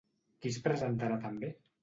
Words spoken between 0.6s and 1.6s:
presentarà també?